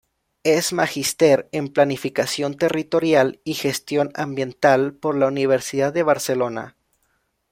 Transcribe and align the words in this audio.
Es 0.41 0.73
magister 0.73 1.47
en 1.51 1.67
Planificación 1.67 2.55
Territorial 2.57 3.39
y 3.43 3.53
Gestión 3.53 4.09
Ambiental 4.15 4.93
por 4.95 5.15
la 5.15 5.27
Universidad 5.27 5.93
de 5.93 6.01
Barcelona. 6.01 6.75